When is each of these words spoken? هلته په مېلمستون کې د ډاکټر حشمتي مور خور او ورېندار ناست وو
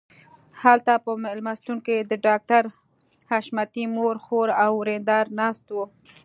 هلته 0.61 0.93
په 1.05 1.11
مېلمستون 1.23 1.77
کې 1.85 1.97
د 2.09 2.11
ډاکټر 2.25 2.63
حشمتي 3.31 3.83
مور 3.95 4.15
خور 4.25 4.47
او 4.63 4.71
ورېندار 4.81 5.25
ناست 5.39 5.65
وو 5.69 5.85